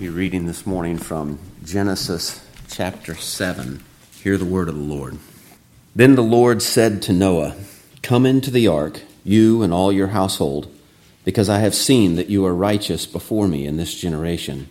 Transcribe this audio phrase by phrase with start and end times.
[0.00, 3.84] be reading this morning from Genesis chapter 7.
[4.22, 5.18] Hear the word of the Lord.
[5.94, 7.54] Then the Lord said to Noah,
[8.02, 10.74] Come into the ark, you and all your household,
[11.22, 14.70] because I have seen that you are righteous before me in this generation.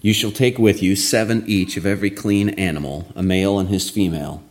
[0.00, 3.90] You shall take with you seven each of every clean animal, a male and his
[3.90, 4.42] female,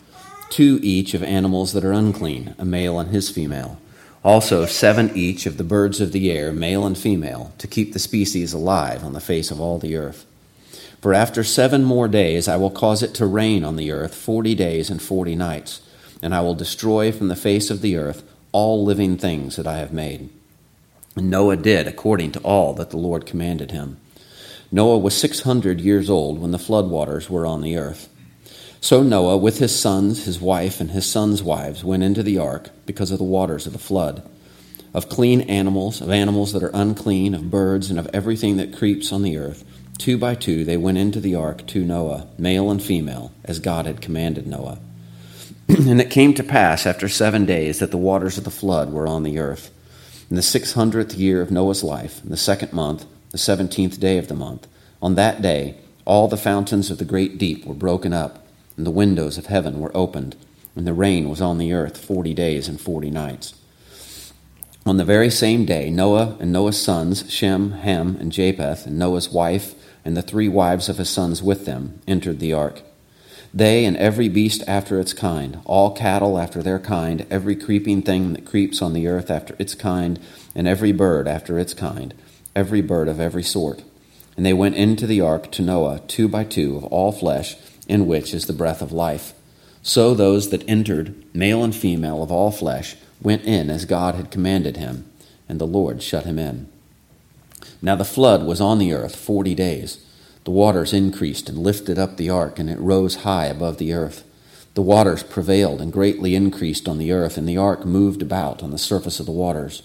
[0.50, 3.78] two each of animals that are unclean, a male and his female
[4.24, 8.00] also, seven each of the birds of the air, male and female, to keep the
[8.00, 10.26] species alive on the face of all the earth.
[11.02, 14.54] For after seven more days I will cause it to rain on the earth forty
[14.54, 15.82] days and forty nights,
[16.22, 18.22] and I will destroy from the face of the earth
[18.52, 20.30] all living things that I have made.
[21.16, 23.98] And Noah did according to all that the Lord commanded him.
[24.72, 28.08] Noah was six hundred years old when the flood waters were on the earth.
[28.84, 32.72] So Noah, with his sons, his wife, and his sons' wives, went into the ark
[32.88, 34.28] because of the waters of the flood.
[34.92, 39.12] Of clean animals, of animals that are unclean, of birds, and of everything that creeps
[39.12, 39.64] on the earth,
[40.00, 43.86] two by two they went into the ark to Noah, male and female, as God
[43.86, 44.80] had commanded Noah.
[45.68, 49.06] and it came to pass after seven days that the waters of the flood were
[49.06, 49.70] on the earth.
[50.32, 54.18] In the six hundredth year of Noah's life, in the second month, the seventeenth day
[54.18, 54.68] of the month,
[55.04, 58.42] on that day, all the fountains of the great deep were broken up
[58.78, 60.36] and the windows of heaven were opened,
[60.76, 63.54] and the rain was on the earth forty days and forty nights.
[64.86, 69.30] On the very same day, Noah and Noah's sons, Shem, Ham, and Japheth, and Noah's
[69.30, 72.82] wife, and the three wives of his sons with them, entered the ark.
[73.54, 78.34] They and every beast after its kind, all cattle after their kind, every creeping thing
[78.34, 80.20] that creeps on the earth after its kind,
[80.56, 82.14] and every bird after its kind,
[82.56, 83.84] every bird of every sort.
[84.38, 87.58] And they went into the ark to Noah, two by two, of all flesh,
[87.92, 89.34] in which is the breath of life.
[89.84, 94.32] So those that entered, male and female of all flesh, went in as God had
[94.32, 95.12] commanded him,
[95.50, 96.70] and the Lord shut him in.
[97.82, 100.04] Now the flood was on the earth forty days.
[100.46, 104.24] The waters increased and lifted up the ark, and it rose high above the earth.
[104.74, 108.72] The waters prevailed and greatly increased on the earth, and the ark moved about on
[108.72, 109.84] the surface of the waters.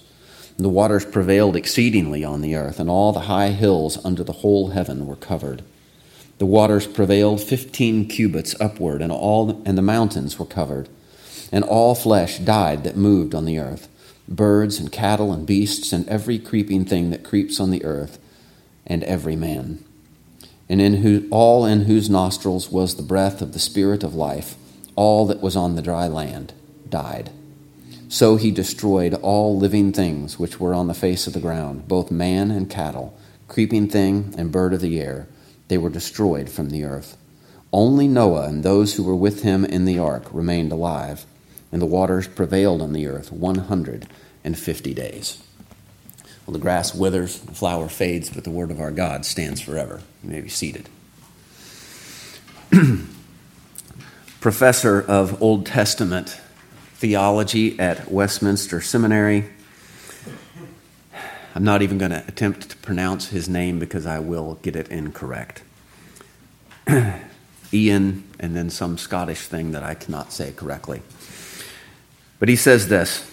[0.56, 4.41] And the waters prevailed exceedingly on the earth, and all the high hills under the
[4.45, 5.62] whole heaven were covered.
[6.39, 10.89] The waters prevailed fifteen cubits upward, and all and the mountains were covered.
[11.51, 13.89] And all flesh died that moved on the earth,
[14.29, 18.19] birds and cattle and beasts, and every creeping thing that creeps on the earth,
[18.87, 19.83] and every man.
[20.69, 24.57] And in who, all in whose nostrils was the breath of the Spirit of life,
[24.97, 26.53] all that was on the dry land
[26.89, 27.31] died.
[28.09, 32.11] So he destroyed all living things which were on the face of the ground, both
[32.11, 33.17] man and cattle,
[33.49, 35.29] creeping thing and bird of the air
[35.69, 37.16] they were destroyed from the earth.
[37.72, 41.27] Only Noah and those who were with him in the ark remained alive,
[41.72, 45.43] and the waters prevailed on the earth 150 days.
[46.47, 50.00] Well, the grass withers, the flower fades, but the word of our God stands forever.
[50.22, 50.88] You may be seated.
[54.41, 56.41] Professor of Old Testament
[56.94, 59.50] theology at Westminster Seminary
[61.56, 64.89] I'm not even going to attempt to pronounce his name because I will get it
[64.89, 65.62] incorrect.
[67.72, 71.00] Ian, and then some Scottish thing that I cannot say correctly.
[72.39, 73.33] But he says this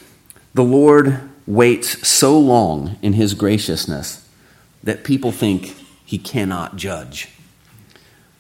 [0.54, 4.26] The Lord waits so long in his graciousness
[4.82, 5.76] that people think
[6.06, 7.28] he cannot judge.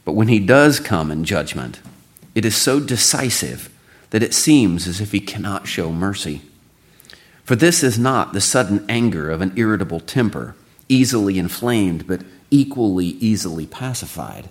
[0.05, 1.81] But when he does come in judgment,
[2.33, 3.69] it is so decisive
[4.11, 6.41] that it seems as if he cannot show mercy.
[7.43, 10.55] For this is not the sudden anger of an irritable temper,
[10.87, 14.49] easily inflamed but equally easily pacified.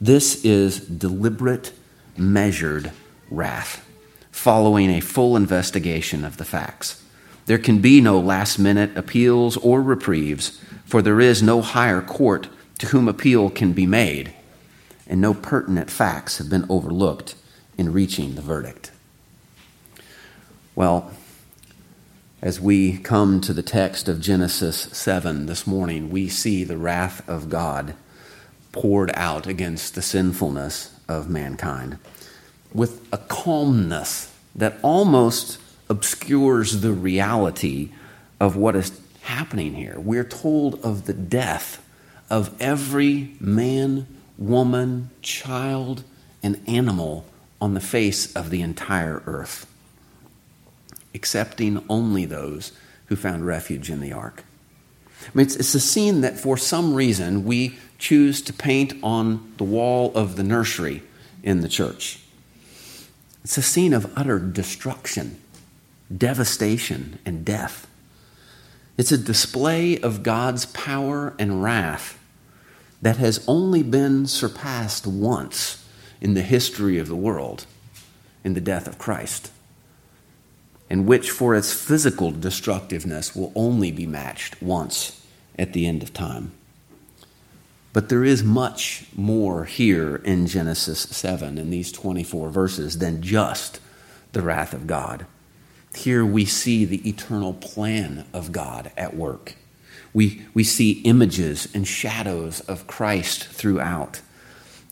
[0.00, 1.72] This is deliberate,
[2.16, 2.90] measured
[3.30, 3.86] wrath,
[4.32, 7.02] following a full investigation of the facts.
[7.46, 12.48] There can be no last minute appeals or reprieves, for there is no higher court
[12.78, 14.32] to whom appeal can be made,
[15.06, 17.34] and no pertinent facts have been overlooked
[17.76, 18.90] in reaching the verdict.
[20.74, 21.12] Well,
[22.42, 27.26] as we come to the text of Genesis 7 this morning, we see the wrath
[27.28, 27.94] of God
[28.72, 31.98] poured out against the sinfulness of mankind
[32.72, 35.58] with a calmness that almost
[35.90, 37.90] obscures the reality
[38.38, 39.98] of what is happening here.
[39.98, 41.84] We're told of the death
[42.30, 44.06] of every man,
[44.38, 46.04] woman, child,
[46.42, 47.26] and animal
[47.60, 49.69] on the face of the entire earth
[51.14, 52.72] accepting only those
[53.06, 54.44] who found refuge in the ark.
[55.22, 59.52] I mean, it's, it's a scene that for some reason we choose to paint on
[59.58, 61.02] the wall of the nursery
[61.42, 62.20] in the church.
[63.44, 65.40] It's a scene of utter destruction,
[66.14, 67.86] devastation, and death.
[68.96, 72.18] It's a display of God's power and wrath
[73.02, 75.86] that has only been surpassed once
[76.20, 77.64] in the history of the world
[78.44, 79.50] in the death of Christ,
[80.90, 85.24] and which, for its physical destructiveness, will only be matched once
[85.56, 86.50] at the end of time.
[87.92, 93.80] But there is much more here in Genesis 7 in these 24 verses than just
[94.32, 95.26] the wrath of God.
[95.94, 99.54] Here we see the eternal plan of God at work.
[100.12, 104.20] We, we see images and shadows of Christ throughout.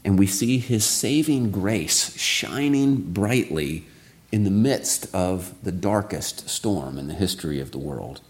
[0.04, 3.86] And we see his saving grace shining brightly
[4.30, 8.20] in the midst of the darkest storm in the history of the world.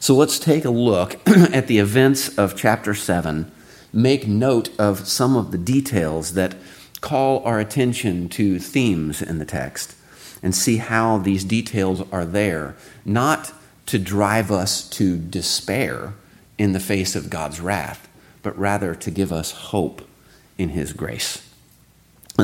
[0.00, 3.50] So let's take a look at the events of chapter 7
[3.92, 6.54] make note of some of the details that
[7.00, 9.96] call our attention to themes in the text
[10.42, 13.52] and see how these details are there, not
[13.86, 16.14] to drive us to despair
[16.56, 18.08] in the face of God's wrath,
[18.42, 20.06] but rather to give us hope
[20.56, 21.49] in His grace.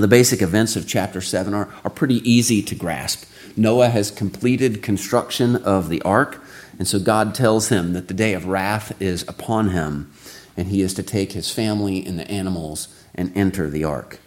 [0.02, 3.25] The basic events of chapter 7 are, are pretty easy to grasp.
[3.56, 6.43] Noah has completed construction of the ark,
[6.78, 10.12] and so God tells him that the day of wrath is upon him
[10.56, 14.19] and he is to take his family and the animals and enter the ark.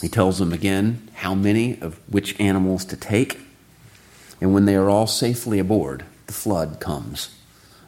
[0.00, 3.38] He tells them again how many of which animals to take.
[4.40, 7.36] And when they are all safely aboard, the flood comes.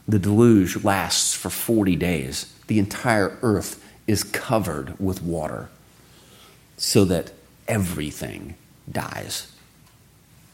[0.07, 2.53] The deluge lasts for 40 days.
[2.67, 5.71] The entire earth is covered with water
[6.77, 7.33] so that
[7.69, 8.55] everything
[8.91, 9.51] dies.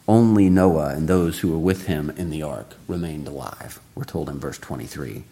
[0.07, 4.29] Only Noah and those who were with him in the ark remained alive, we're told
[4.29, 5.25] in verse 23.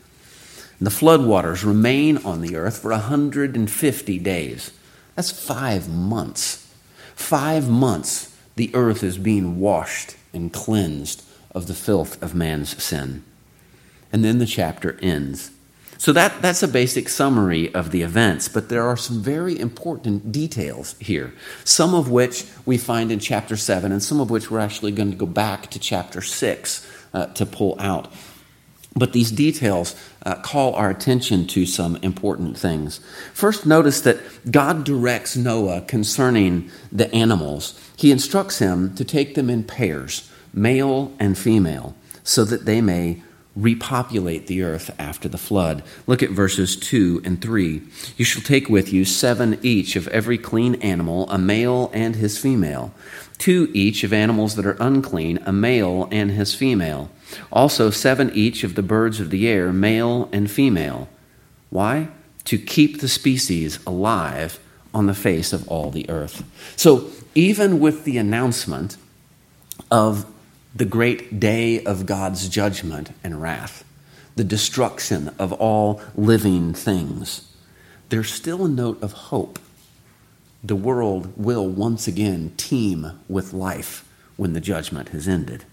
[0.78, 4.72] And the floodwaters remain on the earth for 150 days.
[5.14, 6.70] That's five months.
[7.14, 11.22] Five months the earth is being washed and cleansed
[11.52, 13.24] of the filth of man's sin.
[14.12, 15.50] And then the chapter ends.
[15.98, 20.31] So that, that's a basic summary of the events, but there are some very important
[20.31, 21.32] details here,
[21.64, 25.10] some of which we find in chapter 7, and some of which we're actually going
[25.10, 28.12] to go back to chapter 6 uh, to pull out.
[28.96, 29.94] But these details
[30.25, 33.00] uh, call our attention to some important things.
[33.34, 34.19] First, notice that
[34.50, 37.78] God directs Noah concerning the animals.
[37.96, 41.94] He instructs him to take them in pairs, male and female,
[42.25, 43.22] so that they may
[43.56, 45.82] repopulate the earth after the flood.
[46.06, 47.82] Look at verses 2 and 3.
[48.17, 52.38] You shall take with you seven each of every clean animal, a male and his
[52.38, 52.93] female,
[53.38, 57.11] two each of animals that are unclean, a male and his female
[57.53, 61.08] also, seven each of the birds of the air, male and female.
[61.70, 62.08] Why?
[62.44, 64.61] To keep the species alive
[64.94, 66.44] on the face of all the earth.
[66.76, 68.97] So, even with the announcement
[69.91, 70.26] of
[70.76, 73.82] the great day of God's judgment and wrath,
[74.34, 77.50] the destruction of all living things,
[78.11, 79.58] there's still a note of hope.
[80.62, 84.06] The world will once again teem with life
[84.37, 85.64] when the judgment has ended.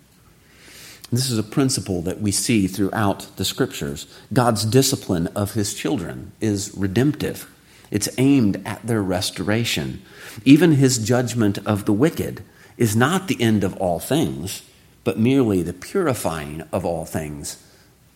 [1.12, 4.08] This is a principle that we see throughout the scriptures.
[4.32, 7.50] God's discipline of his children is redemptive,
[7.92, 10.02] it's aimed at their restoration.
[10.46, 12.44] Even his judgment of the wicked
[12.78, 14.64] is not the end of all things,
[15.04, 17.62] but merely the purifying of all things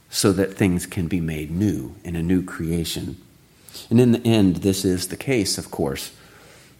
[0.09, 3.17] so that things can be made new in a new creation.
[3.89, 6.11] And in the end, this is the case, of course,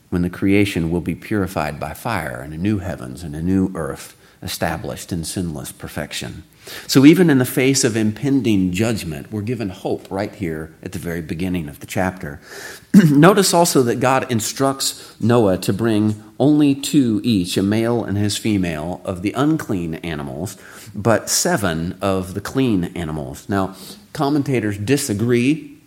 [0.10, 3.72] when the creation will be purified by fire and a new heavens and a new
[3.76, 6.44] earth established in sinless perfection.
[6.86, 11.00] So, even in the face of impending judgment, we're given hope right here at the
[11.00, 12.42] very beginning of the chapter.
[12.94, 18.38] Notice also that God instructs Noah to bring only two each, a male and his
[18.38, 20.58] female, of the unclean animals,
[20.94, 23.48] but seven of the clean animals.
[23.48, 23.76] Now,
[24.12, 25.78] commentators disagree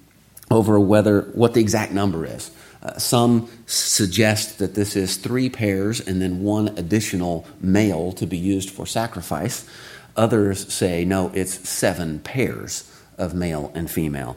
[0.51, 2.51] over whether what the exact number is.
[2.83, 8.39] Uh, some suggest that this is three pairs and then one additional male to be
[8.39, 9.69] used for sacrifice.
[10.17, 14.37] Others say, no, it's seven pairs of male and female.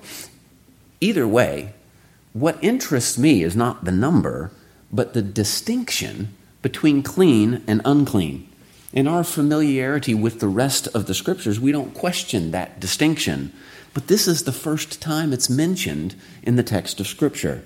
[1.00, 1.74] Either way,
[2.34, 4.52] what interests me is not the number,
[4.92, 8.48] but the distinction between clean and unclean.
[8.92, 13.52] In our familiarity with the rest of the scriptures, we don't question that distinction.
[13.94, 17.64] But this is the first time it's mentioned in the text of Scripture.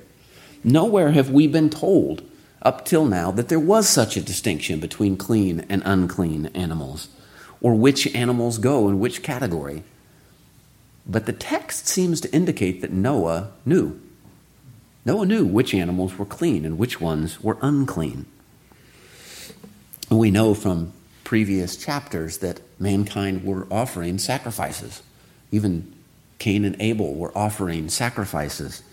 [0.64, 2.24] Nowhere have we been told
[2.62, 7.10] up till now that there was such a distinction between clean and unclean animals,
[7.62, 9.84] or which animals go in which category.
[11.06, 14.00] But the text seems to indicate that Noah knew.
[15.06, 18.26] Noah knew which animals were clean and which ones were unclean.
[20.10, 20.92] We know from
[21.24, 25.02] previous chapters that mankind were offering sacrifices,
[25.52, 25.94] even
[26.40, 28.84] Cain and Abel were offering sacrifices.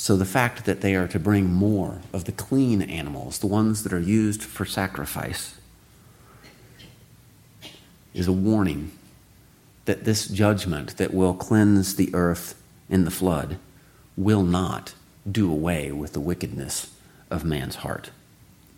[0.00, 3.82] So the fact that they are to bring more of the clean animals, the ones
[3.82, 5.56] that are used for sacrifice,
[8.14, 8.92] is a warning
[9.84, 13.58] that this judgment that will cleanse the earth in the flood
[14.16, 14.94] will not
[15.30, 16.94] do away with the wickedness
[17.28, 18.10] of man's heart.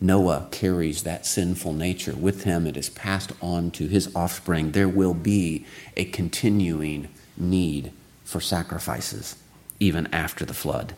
[0.00, 2.67] Noah carries that sinful nature with him.
[2.67, 4.73] It is passed on to his offspring.
[4.73, 7.93] There will be a continuing need
[8.25, 9.37] for sacrifices
[9.79, 10.95] even after the flood.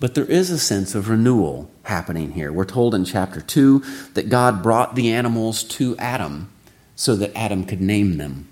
[0.00, 2.52] But there is a sense of renewal happening here.
[2.52, 3.82] We're told in chapter 2
[4.14, 6.50] that God brought the animals to Adam
[6.94, 8.48] so that Adam could name them.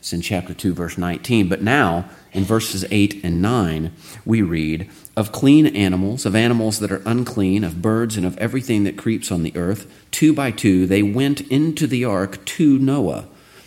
[0.00, 1.48] It's in chapter 2, verse 19.
[1.48, 3.92] But now, in verses 8 and 9,
[4.24, 8.84] we read of clean animals, of animals that are unclean, of birds, and of everything
[8.84, 9.92] that creeps on the earth.
[10.12, 13.26] Two by two, they went into the ark to Noah,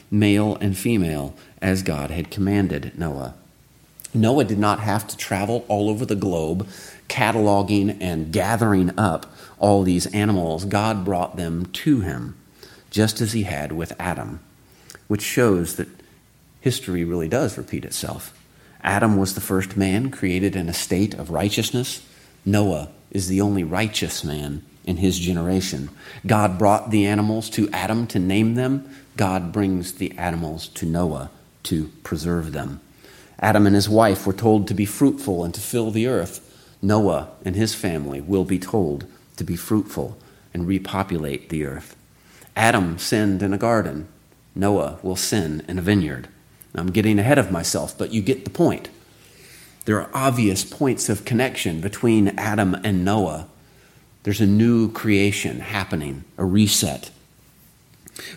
[0.09, 3.35] male and female, as God had commanded Noah.
[4.13, 6.67] Noah did not have to travel all over the globe
[7.07, 9.25] cataloging and gathering up
[9.59, 10.63] all these animals.
[10.65, 12.37] God brought them to him,
[12.89, 14.39] just as he had with Adam,
[15.07, 15.89] which shows that
[16.61, 18.37] history really does repeat itself.
[18.81, 22.05] Adam was the first man created in a state of righteousness.
[22.45, 25.89] Noah is the only righteous man in his generation.
[26.25, 28.89] God brought the animals to Adam to name them.
[29.17, 31.29] God brings the animals to Noah
[31.63, 32.79] to preserve them.
[33.39, 36.47] Adam and his wife were told to be fruitful and to fill the earth.
[36.81, 39.05] Noah and his family will be told
[39.37, 40.17] to be fruitful
[40.53, 41.95] and repopulate the earth.
[42.55, 44.07] Adam sinned in a garden.
[44.55, 46.27] Noah will sin in a vineyard.
[46.75, 48.89] I'm getting ahead of myself, but you get the point.
[49.85, 53.47] There are obvious points of connection between Adam and Noah.
[54.23, 57.09] There's a new creation happening, a reset.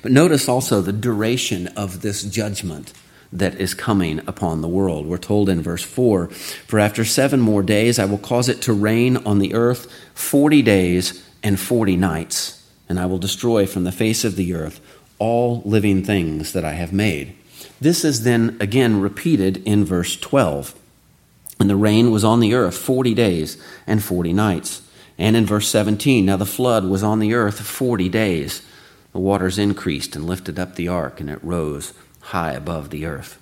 [0.02, 2.92] But notice also the duration of this judgment
[3.34, 5.06] that is coming upon the world.
[5.06, 8.72] We're told in verse 4 For after seven more days I will cause it to
[8.72, 13.92] rain on the earth 40 days and 40 nights, and I will destroy from the
[13.92, 14.80] face of the earth
[15.18, 17.34] all living things that I have made.
[17.80, 20.74] This is then again repeated in verse 12.
[21.60, 24.82] And the rain was on the earth 40 days and 40 nights.
[25.18, 28.62] And in verse 17, now the flood was on the earth 40 days.
[29.12, 31.92] The waters increased and lifted up the ark, and it rose
[32.24, 33.40] high above the earth.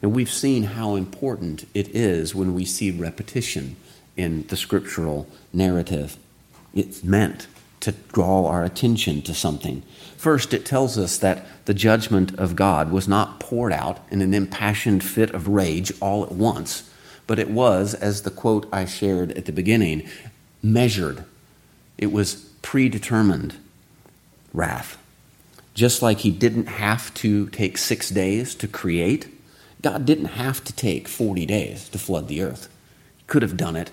[0.00, 3.76] And we've seen how important it is when we see repetition
[4.16, 6.16] in the scriptural narrative.
[6.74, 7.46] It's meant
[7.80, 9.82] to draw our attention to something.
[10.16, 14.32] First, it tells us that the judgment of God was not poured out in an
[14.32, 16.90] impassioned fit of rage all at once,
[17.26, 20.08] but it was, as the quote I shared at the beginning,
[20.62, 21.24] measured.
[21.98, 23.56] It was predetermined
[24.52, 24.96] wrath.
[25.74, 29.28] Just like he didn't have to take six days to create,
[29.82, 32.68] God didn't have to take 40 days to flood the earth.
[33.16, 33.90] He could have done it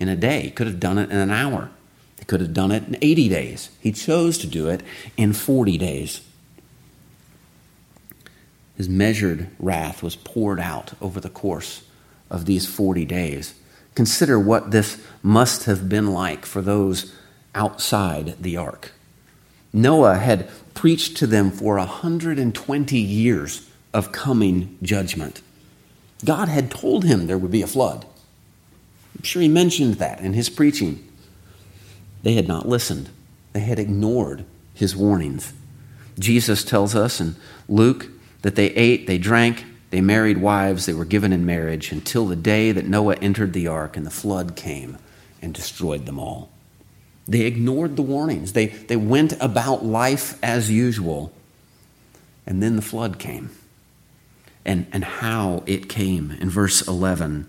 [0.00, 1.70] in a day, he could have done it in an hour.
[2.18, 3.70] He could have done it in 80 days.
[3.80, 4.82] He chose to do it
[5.16, 6.20] in 40 days.
[8.76, 11.82] His measured wrath was poured out over the course
[12.30, 13.54] of these 40 days.
[13.94, 17.14] Consider what this must have been like for those
[17.54, 18.92] outside the ark.
[19.72, 20.48] Noah had
[20.80, 25.42] preached to them for 120 years of coming judgment.
[26.24, 28.06] God had told him there would be a flood.
[29.14, 31.06] I'm sure he mentioned that in his preaching.
[32.22, 33.10] They had not listened,
[33.52, 35.52] they had ignored his warnings.
[36.18, 37.36] Jesus tells us in
[37.68, 38.08] Luke
[38.40, 42.36] that they ate, they drank, they married wives, they were given in marriage until the
[42.36, 44.96] day that Noah entered the ark and the flood came
[45.42, 46.50] and destroyed them all.
[47.30, 48.54] They ignored the warnings.
[48.54, 51.32] They, they went about life as usual.
[52.44, 53.50] And then the flood came.
[54.64, 57.46] And, and how it came in verse 11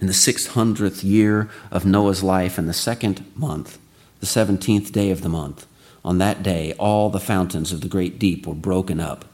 [0.00, 3.78] in the 600th year of Noah's life, in the second month,
[4.20, 5.66] the 17th day of the month,
[6.04, 9.24] on that day, all the fountains of the great deep were broken up,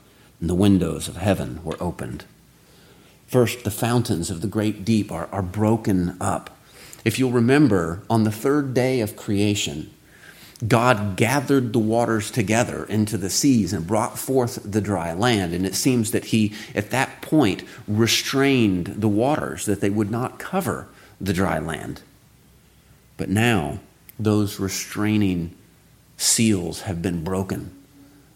[0.40, 2.24] and the windows of heaven were opened.
[3.26, 6.56] First, the fountains of the great deep are, are broken up.
[7.04, 9.90] If you'll remember, on the third day of creation,
[10.66, 15.52] God gathered the waters together into the seas and brought forth the dry land.
[15.52, 20.38] And it seems that he, at that point, restrained the waters that they would not
[20.38, 20.88] cover
[21.20, 22.02] the dry land.
[23.16, 23.80] But now,
[24.18, 25.54] those restraining
[26.16, 27.70] seals have been broken,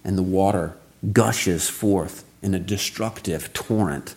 [0.05, 0.77] and the water
[1.13, 4.15] gushes forth in a destructive torrent.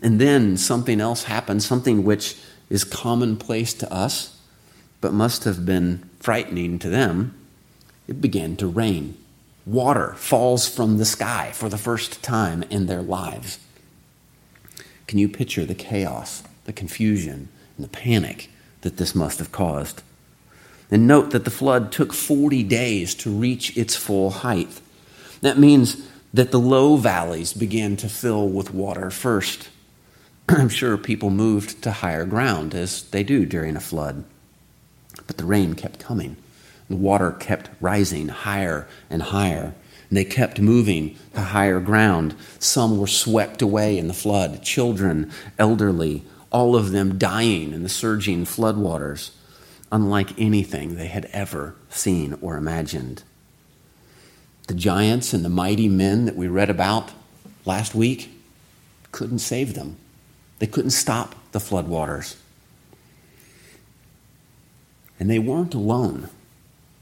[0.00, 2.36] And then something else happens, something which
[2.70, 4.38] is commonplace to us
[5.00, 7.34] but must have been frightening to them,
[8.06, 9.16] it began to rain.
[9.66, 13.58] Water falls from the sky for the first time in their lives.
[15.06, 20.02] Can you picture the chaos, the confusion, and the panic that this must have caused?
[20.90, 24.80] And note that the flood took 40 days to reach its full height.
[25.42, 29.68] That means that the low valleys began to fill with water first.
[30.56, 34.24] I'm sure people moved to higher ground as they do during a flood.
[35.26, 36.36] But the rain kept coming.
[36.88, 39.74] The water kept rising higher and higher.
[40.08, 42.34] And they kept moving to higher ground.
[42.58, 47.90] Some were swept away in the flood children, elderly, all of them dying in the
[47.90, 49.32] surging floodwaters,
[49.92, 53.22] unlike anything they had ever seen or imagined.
[54.66, 57.12] The giants and the mighty men that we read about
[57.66, 58.30] last week
[59.12, 59.98] couldn't save them.
[60.58, 62.36] They couldn't stop the floodwaters.
[65.20, 66.28] And they weren't alone.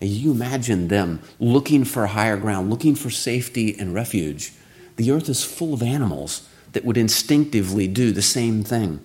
[0.01, 4.53] You imagine them looking for higher ground, looking for safety and refuge,
[4.97, 9.01] the earth is full of animals that would instinctively do the same thing.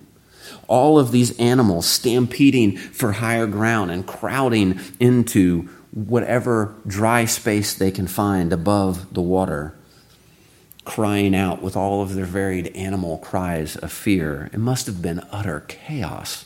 [0.66, 7.90] All of these animals stampeding for higher ground and crowding into whatever dry space they
[7.90, 9.74] can find above the water
[10.84, 14.50] crying out with all of their varied animal cries of fear.
[14.52, 16.44] It must have been utter chaos.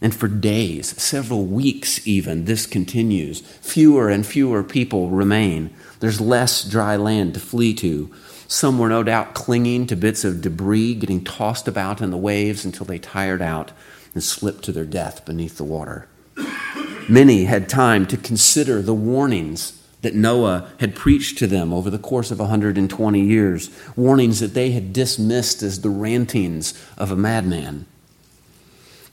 [0.00, 3.40] And for days, several weeks even, this continues.
[3.40, 5.70] Fewer and fewer people remain.
[6.00, 8.12] There's less dry land to flee to.
[8.46, 12.64] Some were no doubt clinging to bits of debris, getting tossed about in the waves
[12.64, 13.72] until they tired out
[14.12, 16.06] and slipped to their death beneath the water.
[17.08, 21.98] Many had time to consider the warnings that Noah had preached to them over the
[21.98, 27.86] course of 120 years, warnings that they had dismissed as the rantings of a madman.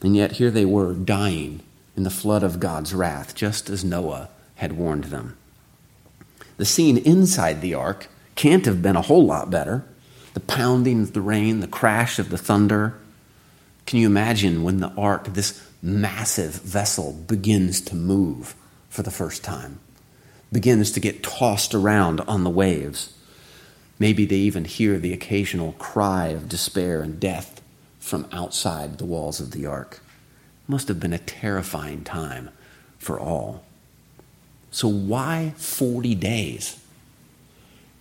[0.01, 1.61] And yet here they were dying
[1.95, 5.37] in the flood of God's wrath, just as Noah had warned them.
[6.57, 9.85] The scene inside the ark can't have been a whole lot better.
[10.33, 12.95] The pounding of the rain, the crash of the thunder.
[13.85, 18.55] Can you imagine when the ark, this massive vessel, begins to move
[18.89, 19.79] for the first time?
[20.51, 23.13] Begins to get tossed around on the waves.
[23.99, 27.61] Maybe they even hear the occasional cry of despair and death
[27.99, 30.01] from outside the walls of the ark.
[30.67, 32.49] Must have been a terrifying time
[32.97, 33.63] for all.
[34.71, 36.79] So, why 40 days?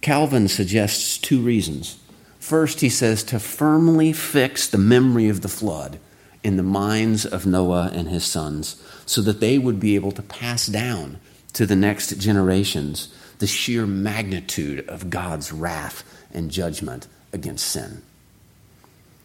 [0.00, 1.98] Calvin suggests two reasons.
[2.38, 5.98] First, he says to firmly fix the memory of the flood
[6.42, 10.22] in the minds of Noah and his sons so that they would be able to
[10.22, 11.18] pass down
[11.52, 18.02] to the next generations the sheer magnitude of God's wrath and judgment against sin.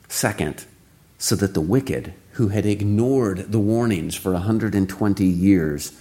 [0.08, 0.66] Second,
[1.18, 5.92] so that the wicked, who had ignored the warnings for 120 years,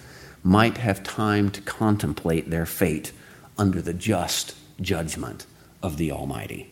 [0.43, 3.13] might have time to contemplate their fate
[3.59, 5.47] under the just judgment
[5.83, 6.71] of the Almighty.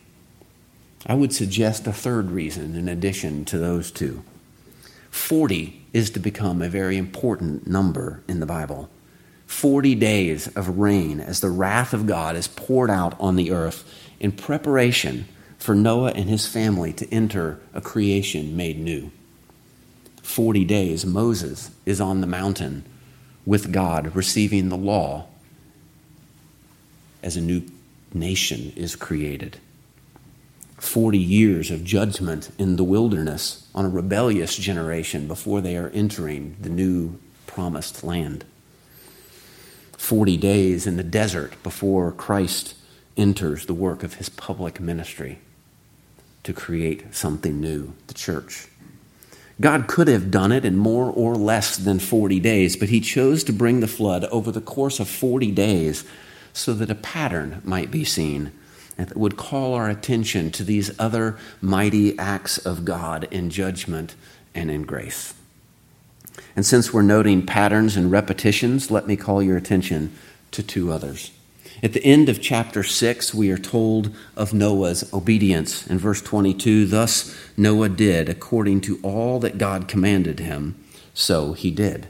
[1.05, 4.23] I would suggest a third reason in addition to those two.
[5.11, 8.89] 40 is to become a very important number in the Bible.
[9.53, 13.87] 40 days of rain as the wrath of God is poured out on the earth
[14.19, 15.25] in preparation
[15.57, 19.11] for Noah and his family to enter a creation made new.
[20.21, 22.83] 40 days, Moses is on the mountain
[23.45, 25.27] with God, receiving the law
[27.21, 27.61] as a new
[28.13, 29.59] nation is created.
[30.77, 36.57] 40 years of judgment in the wilderness on a rebellious generation before they are entering
[36.59, 38.43] the new promised land.
[40.03, 42.75] 40 days in the desert before Christ
[43.15, 45.39] enters the work of his public ministry
[46.43, 48.67] to create something new, the church.
[49.61, 53.45] God could have done it in more or less than 40 days, but he chose
[53.45, 56.03] to bring the flood over the course of 40 days
[56.51, 58.51] so that a pattern might be seen
[58.97, 64.15] that would call our attention to these other mighty acts of God in judgment
[64.53, 65.33] and in grace.
[66.55, 70.15] And since we're noting patterns and repetitions, let me call your attention
[70.51, 71.31] to two others.
[71.81, 75.85] At the end of chapter 6, we are told of Noah's obedience.
[75.87, 80.81] In verse 22, thus Noah did according to all that God commanded him,
[81.13, 82.07] so he did.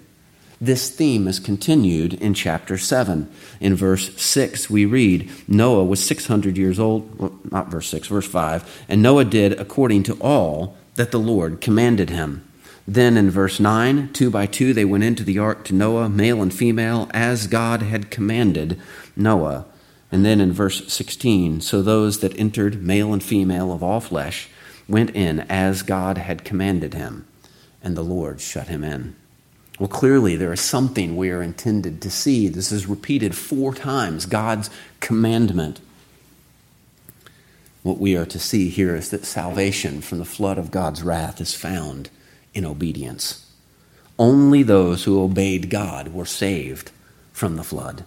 [0.61, 3.29] This theme is continued in chapter 7.
[3.59, 8.85] In verse 6, we read Noah was 600 years old, not verse 6, verse 5,
[8.87, 12.47] and Noah did according to all that the Lord commanded him.
[12.87, 16.41] Then in verse 9, two by two they went into the ark to Noah, male
[16.41, 18.79] and female, as God had commanded
[19.15, 19.65] Noah.
[20.11, 24.49] And then in verse 16, so those that entered, male and female of all flesh,
[24.87, 27.25] went in as God had commanded him,
[27.81, 29.15] and the Lord shut him in.
[29.79, 32.47] Well, clearly, there is something we are intended to see.
[32.47, 34.69] This is repeated four times God's
[34.99, 35.79] commandment.
[37.81, 41.41] What we are to see here is that salvation from the flood of God's wrath
[41.41, 42.09] is found
[42.53, 43.51] in obedience.
[44.19, 46.91] Only those who obeyed God were saved
[47.31, 48.05] from the flood.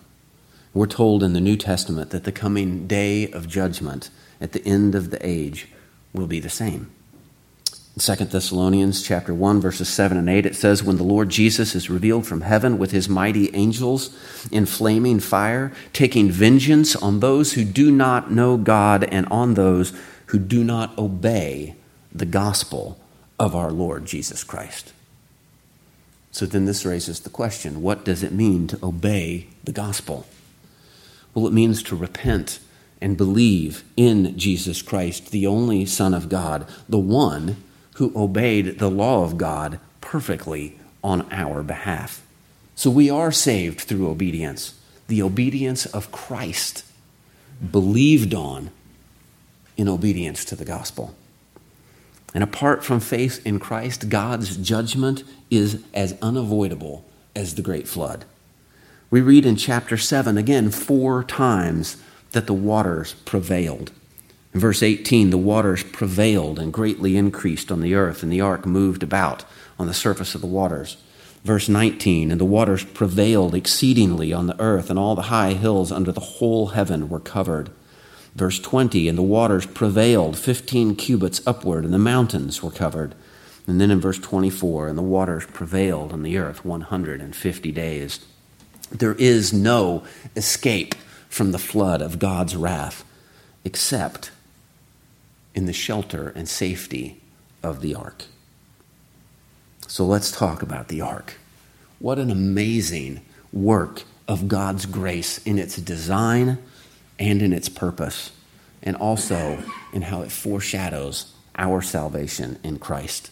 [0.72, 4.94] We're told in the New Testament that the coming day of judgment at the end
[4.94, 5.68] of the age
[6.12, 6.90] will be the same.
[7.96, 11.74] In 2 Thessalonians chapter 1 verses 7 and 8 it says when the Lord Jesus
[11.74, 14.14] is revealed from heaven with his mighty angels
[14.52, 19.94] in flaming fire taking vengeance on those who do not know God and on those
[20.26, 21.74] who do not obey
[22.12, 23.00] the gospel
[23.38, 24.92] of our Lord Jesus Christ.
[26.32, 30.26] So then this raises the question, what does it mean to obey the gospel?
[31.34, 32.58] Well, it means to repent
[33.00, 37.62] and believe in Jesus Christ, the only Son of God, the one
[37.94, 42.22] who obeyed the law of God perfectly on our behalf.
[42.74, 46.84] So we are saved through obedience, the obedience of Christ,
[47.70, 48.70] believed on
[49.76, 51.14] in obedience to the gospel.
[52.36, 57.02] And apart from faith in Christ, God's judgment is as unavoidable
[57.34, 58.26] as the great flood.
[59.10, 61.96] We read in chapter 7 again four times
[62.32, 63.90] that the waters prevailed.
[64.52, 68.66] In verse 18, the waters prevailed and greatly increased on the earth, and the ark
[68.66, 69.46] moved about
[69.78, 70.98] on the surface of the waters.
[71.42, 75.90] Verse 19, and the waters prevailed exceedingly on the earth, and all the high hills
[75.90, 77.70] under the whole heaven were covered.
[78.36, 83.14] Verse 20, and the waters prevailed 15 cubits upward, and the mountains were covered.
[83.66, 88.20] And then in verse 24, and the waters prevailed on the earth 150 days.
[88.90, 90.04] There is no
[90.36, 90.94] escape
[91.30, 93.04] from the flood of God's wrath
[93.64, 94.30] except
[95.54, 97.20] in the shelter and safety
[97.62, 98.24] of the ark.
[99.88, 101.38] So let's talk about the ark.
[101.98, 106.58] What an amazing work of God's grace in its design
[107.18, 108.32] and in its purpose,
[108.82, 113.30] and also in how it foreshadows our salvation in Christ.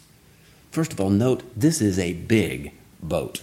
[0.70, 3.42] First of all, note this is a big boat.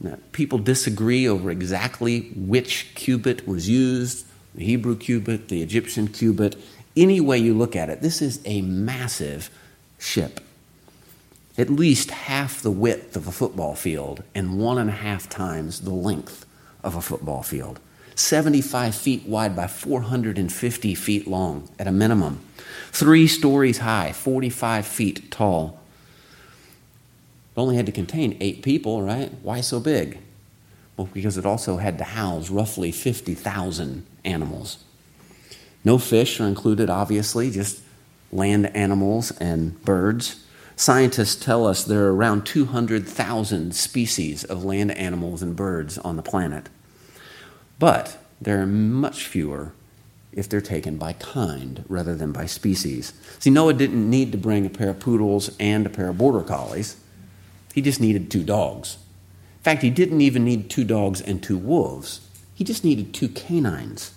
[0.00, 6.56] Now, people disagree over exactly which cubit was used the Hebrew cubit, the Egyptian cubit
[6.96, 9.50] any way you look at it, this is a massive
[9.98, 10.40] ship.
[11.56, 15.80] At least half the width of a football field and one and a half times
[15.80, 16.44] the length
[16.82, 17.78] of a football field.
[18.18, 22.40] 75 feet wide by 450 feet long at a minimum.
[22.90, 25.78] Three stories high, 45 feet tall.
[27.56, 29.32] It only had to contain eight people, right?
[29.42, 30.18] Why so big?
[30.96, 34.82] Well, because it also had to house roughly 50,000 animals.
[35.84, 37.82] No fish are included, obviously, just
[38.32, 40.44] land animals and birds.
[40.74, 46.22] Scientists tell us there are around 200,000 species of land animals and birds on the
[46.22, 46.68] planet.
[47.78, 49.72] But there are much fewer
[50.32, 53.12] if they're taken by kind rather than by species.
[53.38, 56.42] See, Noah didn't need to bring a pair of poodles and a pair of border
[56.42, 56.96] collies,
[57.74, 58.98] he just needed two dogs.
[59.58, 62.20] In fact, he didn't even need two dogs and two wolves,
[62.54, 64.12] he just needed two canines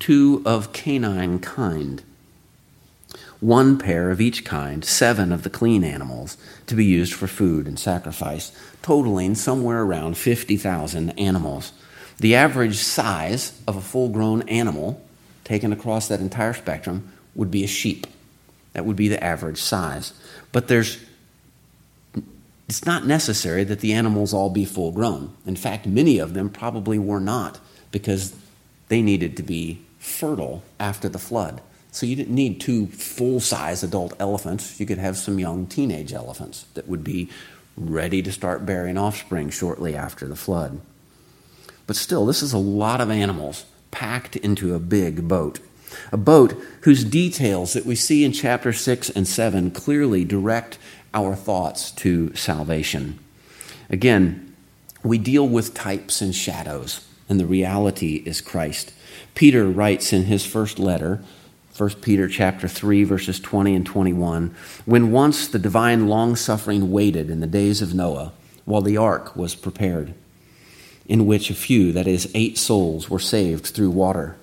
[0.00, 2.02] two of canine kind,
[3.38, 7.66] one pair of each kind, seven of the clean animals, to be used for food
[7.68, 8.50] and sacrifice,
[8.82, 11.72] totaling somewhere around 50,000 animals.
[12.20, 15.02] The average size of a full grown animal,
[15.42, 18.06] taken across that entire spectrum, would be a sheep.
[18.74, 20.12] That would be the average size.
[20.52, 20.98] But there's
[22.68, 25.32] it's not necessary that the animals all be full grown.
[25.44, 27.58] In fact, many of them probably were not
[27.90, 28.32] because
[28.86, 31.60] they needed to be fertile after the flood.
[31.90, 34.78] So you didn't need two full size adult elephants.
[34.78, 37.28] You could have some young teenage elephants that would be
[37.76, 40.80] ready to start bearing offspring shortly after the flood.
[41.90, 45.58] But still, this is a lot of animals packed into a big boat.
[46.12, 50.78] A boat whose details that we see in chapter 6 and 7 clearly direct
[51.12, 53.18] our thoughts to salvation.
[53.88, 54.54] Again,
[55.02, 58.92] we deal with types and shadows, and the reality is Christ.
[59.34, 61.24] Peter writes in his first letter,
[61.76, 67.40] 1 Peter chapter 3 verses 20 and 21, when once the divine long-suffering waited in
[67.40, 68.30] the days of Noah
[68.64, 70.14] while the ark was prepared,
[71.10, 74.36] in which a few, that is 8 souls were saved through water.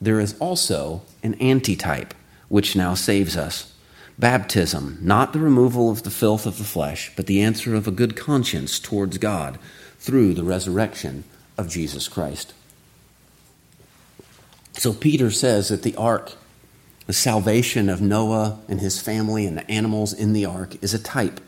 [0.00, 2.14] There is also an antitype
[2.48, 3.74] which now saves us.
[4.18, 7.90] Baptism, not the removal of the filth of the flesh, but the answer of a
[7.90, 9.58] good conscience towards God
[9.98, 11.24] through the resurrection
[11.58, 12.54] of Jesus Christ.
[14.72, 16.32] So Peter says that the ark,
[17.06, 20.98] the salvation of Noah and his family and the animals in the ark, is a
[20.98, 21.38] type,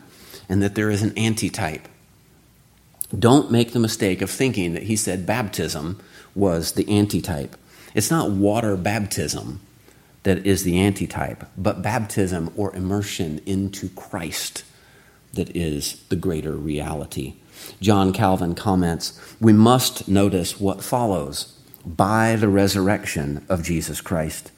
[0.47, 1.87] and that there is an antitype.
[3.17, 5.99] Don't make the mistake of thinking that he said baptism
[6.33, 7.55] was the antitype.
[7.93, 9.59] It's not water baptism
[10.23, 14.63] that is the antitype, but baptism or immersion into Christ
[15.33, 17.35] that is the greater reality.
[17.79, 24.51] John Calvin comments We must notice what follows by the resurrection of Jesus Christ.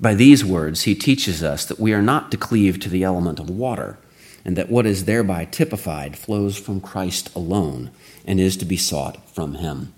[0.00, 3.38] By these words, he teaches us that we are not to cleave to the element
[3.38, 3.96] of water,
[4.44, 7.90] and that what is thereby typified flows from Christ alone
[8.26, 9.94] and is to be sought from him.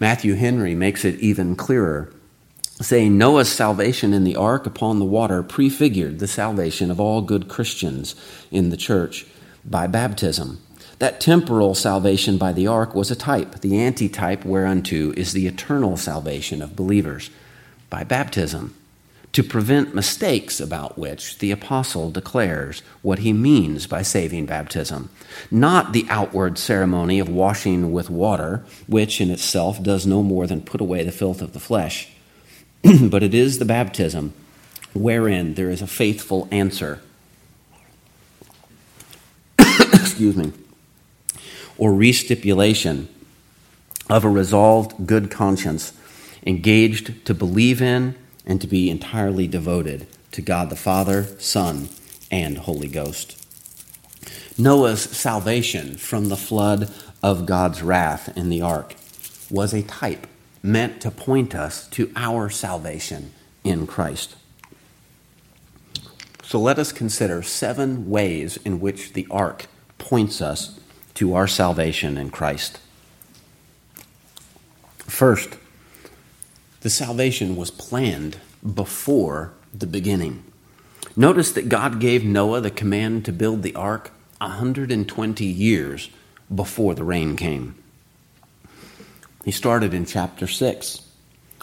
[0.00, 2.12] Matthew Henry makes it even clearer,
[2.80, 7.48] saying Noah's salvation in the ark upon the water prefigured the salvation of all good
[7.48, 8.14] Christians
[8.50, 9.26] in the church
[9.64, 10.62] by baptism.
[10.98, 15.96] That temporal salvation by the ark was a type, the antitype whereunto is the eternal
[15.96, 17.30] salvation of believers
[17.90, 18.74] by baptism
[19.32, 25.10] to prevent mistakes about which the apostle declares what he means by saving baptism.
[25.50, 30.62] Not the outward ceremony of washing with water, which in itself does no more than
[30.62, 32.08] put away the filth of the flesh,
[33.02, 34.32] but it is the baptism
[34.94, 37.00] wherein there is a faithful answer.
[39.58, 40.52] Excuse me.
[41.76, 43.08] Or restipulation
[44.08, 45.92] of a resolved good conscience,
[46.46, 48.14] engaged to believe in
[48.48, 51.90] and to be entirely devoted to God the Father, Son,
[52.30, 53.36] and Holy Ghost.
[54.58, 56.90] Noah's salvation from the flood
[57.22, 58.96] of God's wrath in the ark
[59.50, 60.26] was a type
[60.62, 63.32] meant to point us to our salvation
[63.62, 64.34] in Christ.
[66.42, 69.66] So let us consider seven ways in which the ark
[69.98, 70.80] points us
[71.14, 72.80] to our salvation in Christ.
[74.98, 75.56] First,
[76.80, 78.38] the salvation was planned
[78.74, 80.44] before the beginning.
[81.16, 86.10] Notice that God gave Noah the command to build the ark 120 years
[86.54, 87.74] before the rain came.
[89.44, 91.02] He started in chapter 6.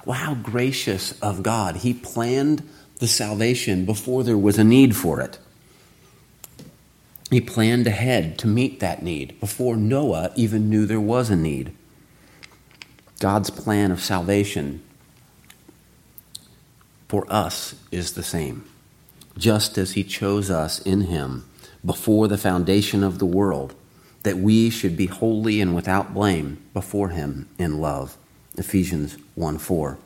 [0.05, 1.77] Well, how gracious of God.
[1.77, 2.67] He planned
[2.99, 5.39] the salvation before there was a need for it.
[7.31, 11.75] He planned ahead to meet that need before Noah even knew there was a need.
[13.19, 14.83] God's plan of salvation
[17.07, 18.65] for us is the same.
[19.37, 21.45] Just as he chose us in him
[21.83, 23.75] before the foundation of the world,
[24.23, 28.17] that we should be holy and without blame before him in love.
[28.57, 29.97] Ephesians 1 4.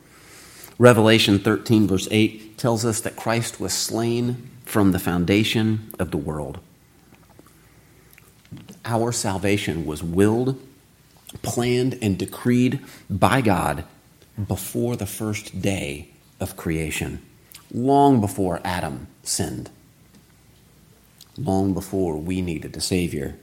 [0.77, 6.17] Revelation 13, verse 8, tells us that Christ was slain from the foundation of the
[6.17, 6.59] world.
[8.85, 10.59] Our salvation was willed,
[11.41, 13.83] planned, and decreed by God
[14.47, 16.09] before the first day
[16.39, 17.21] of creation,
[17.71, 19.69] long before Adam sinned,
[21.38, 23.38] long before we needed a Savior.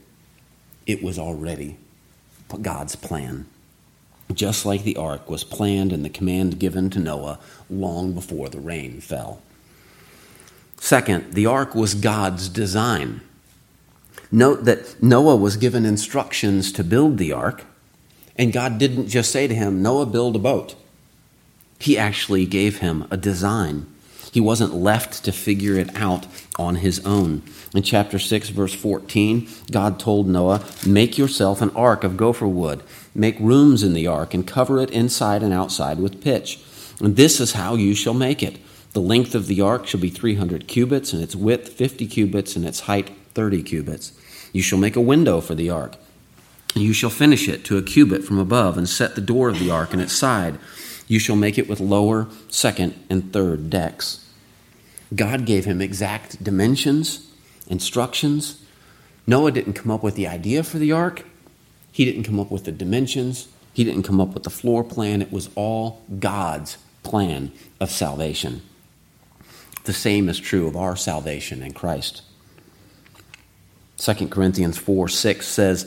[0.85, 1.77] It was already
[2.61, 3.45] God's plan.
[4.33, 8.59] Just like the ark was planned and the command given to Noah long before the
[8.59, 9.41] rain fell.
[10.79, 13.21] Second, the ark was God's design.
[14.31, 17.65] Note that Noah was given instructions to build the ark,
[18.35, 20.75] and God didn't just say to him, Noah, build a boat.
[21.79, 23.85] He actually gave him a design.
[24.31, 26.27] He wasn't left to figure it out
[26.59, 27.43] on his own.
[27.73, 32.83] In chapter 6, verse 14, God told Noah, Make yourself an ark of gopher wood.
[33.15, 36.59] Make rooms in the ark and cover it inside and outside with pitch.
[36.99, 38.57] And this is how you shall make it.
[38.93, 42.65] The length of the ark shall be 300 cubits, and its width 50 cubits, and
[42.65, 44.13] its height 30 cubits.
[44.53, 45.95] You shall make a window for the ark.
[46.73, 49.69] You shall finish it to a cubit from above, and set the door of the
[49.69, 50.57] ark in its side.
[51.07, 54.25] You shall make it with lower, second, and third decks.
[55.15, 57.31] God gave him exact dimensions,
[57.67, 58.61] instructions.
[59.25, 61.25] Noah didn't come up with the idea for the ark,
[61.91, 65.21] he didn't come up with the dimensions, he didn't come up with the floor plan.
[65.21, 68.61] It was all God's plan of salvation.
[69.85, 72.21] The same is true of our salvation in Christ.
[73.97, 75.83] 2 Corinthians 4 6 says,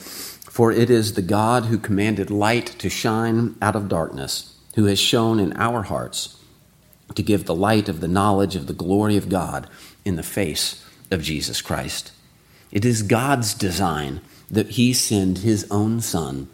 [0.49, 4.99] For it is the God who commanded light to shine out of darkness who has
[4.99, 6.37] shone in our hearts
[7.15, 9.69] to give the light of the knowledge of the glory of God
[10.05, 12.13] in the face of Jesus Christ.
[12.71, 16.49] It is God's design that He send His own Son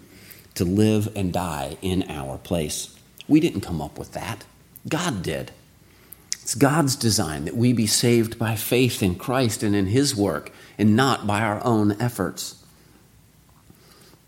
[0.55, 2.97] to live and die in our place.
[3.29, 4.45] We didn't come up with that,
[4.89, 5.53] God did.
[6.33, 10.53] It's God's design that we be saved by faith in Christ and in His work
[10.79, 12.63] and not by our own efforts.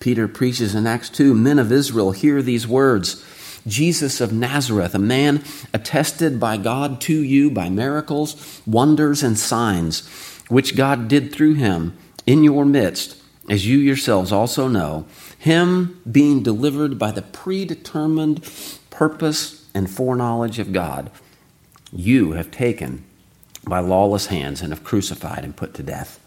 [0.01, 3.24] Peter preaches in Acts 2 Men of Israel, hear these words.
[3.69, 10.07] Jesus of Nazareth, a man attested by God to you by miracles, wonders, and signs,
[10.49, 15.07] which God did through him in your midst, as you yourselves also know,
[15.39, 18.43] him being delivered by the predetermined
[18.91, 21.11] purpose and foreknowledge of God,
[21.93, 23.05] you have taken
[23.67, 26.19] by lawless hands and have crucified and put to death,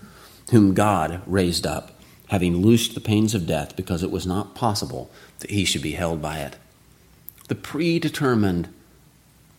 [0.52, 1.92] whom God raised up,
[2.30, 5.92] having loosed the pains of death, because it was not possible that he should be
[5.92, 6.56] held by it.
[7.52, 8.70] The predetermined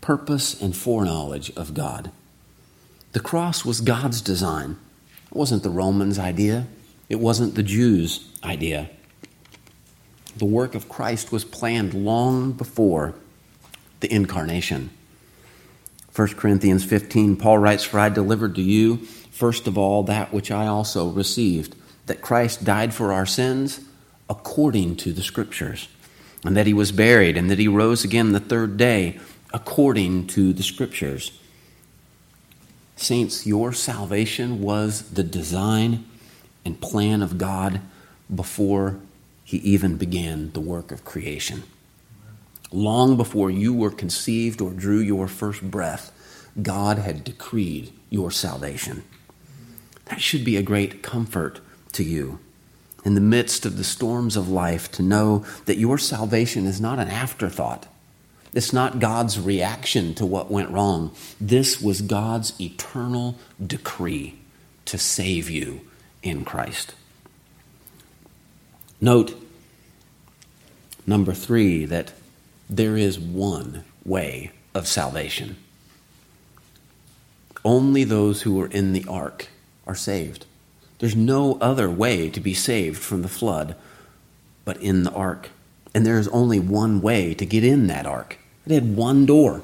[0.01, 2.11] purpose and foreknowledge of God.
[3.13, 4.79] The cross was God's design.
[5.31, 6.69] It wasn't the Romans' idea.
[7.11, 8.89] It wasn't the Jews' idea.
[10.39, 13.15] The work of Christ was planned long before
[14.01, 14.89] the incarnation.
[16.17, 20.51] 1 Corinthians 15, Paul writes, For I delivered to you, first of all, that which
[20.51, 21.77] I also received,
[22.07, 23.81] that Christ died for our sins
[24.31, 25.89] according to the Scriptures,
[26.45, 29.19] and that he was buried, and that he rose again the third day
[29.53, 31.39] according to the Scriptures.
[32.97, 36.05] Saints, your salvation was the design
[36.65, 37.81] and plan of God
[38.33, 38.99] before
[39.45, 41.65] he even began the work of creation.
[42.71, 46.11] Long before you were conceived or drew your first breath,
[46.61, 49.05] God had decreed your salvation.
[50.07, 51.61] That should be a great comfort
[51.93, 52.39] to you
[53.05, 56.99] in the midst of the storms of life to know that your salvation is not
[56.99, 57.87] an afterthought.
[58.55, 61.15] It's not God's reaction to what went wrong.
[61.41, 64.39] This was God's eternal decree
[64.85, 65.81] to save you
[66.23, 66.95] in Christ.
[69.01, 69.35] Note,
[71.07, 72.13] number three, that
[72.69, 75.57] there is one way of salvation.
[77.65, 79.49] Only those who are in the ark
[79.87, 80.47] are saved.
[81.03, 83.75] There's no other way to be saved from the flood
[84.65, 85.51] but in the ark.
[85.93, 88.39] And there is only one way to get in that ark.
[88.65, 89.63] It had one door.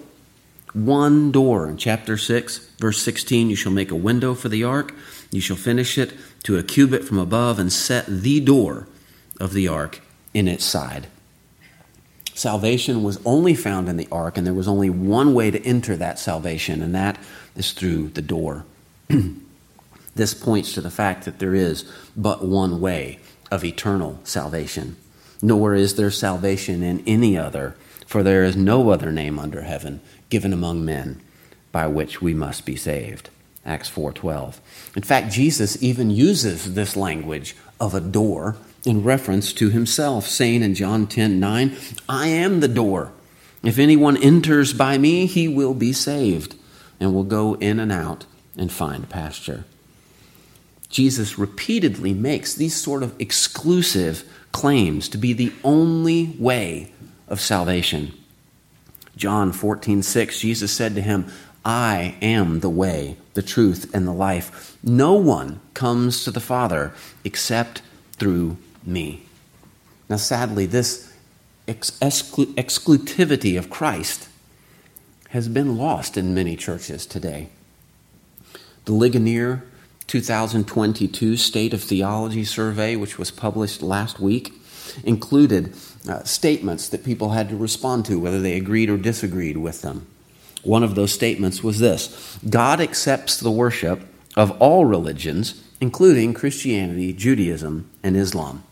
[0.72, 1.68] One door.
[1.68, 4.92] In chapter 6, verse 16, you shall make a window for the ark.
[5.30, 8.88] You shall finish it to a cubit from above and set the door
[9.38, 10.00] of the ark
[10.34, 11.06] in its side.
[12.34, 15.96] Salvation was only found in the ark, and there was only one way to enter
[15.96, 17.16] that salvation, and that
[17.54, 18.64] is through the door.
[20.18, 24.96] this points to the fact that there is but one way of eternal salvation.
[25.40, 27.74] Nor is there salvation in any other,
[28.06, 31.22] for there is no other name under heaven given among men
[31.72, 33.30] by which we must be saved.
[33.64, 34.60] Acts 4:12.
[34.96, 40.62] In fact, Jesus even uses this language of a door in reference to himself, saying
[40.62, 41.76] in John 10:9,
[42.08, 43.12] "I am the door.
[43.62, 46.54] If anyone enters by me, he will be saved
[46.98, 48.24] and will go in and out
[48.56, 49.64] and find pasture."
[50.88, 56.92] Jesus repeatedly makes these sort of exclusive claims to be the only way
[57.28, 58.12] of salvation.
[59.16, 61.26] John 14:6 Jesus said to him,
[61.64, 64.78] I am the way, the truth, and the life.
[64.82, 66.92] No one comes to the Father
[67.24, 69.26] except through me.
[70.08, 71.12] Now, sadly, this
[71.66, 74.28] exclu- exclusivity of Christ
[75.30, 77.50] has been lost in many churches today.
[78.86, 79.64] The Ligonier
[80.08, 84.52] 2022 State of Theology survey, which was published last week,
[85.04, 85.74] included
[86.08, 90.06] uh, statements that people had to respond to, whether they agreed or disagreed with them.
[90.62, 94.00] One of those statements was this God accepts the worship
[94.34, 98.64] of all religions, including Christianity, Judaism, and Islam.